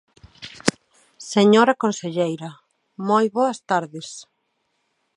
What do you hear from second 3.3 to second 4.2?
boas tardes.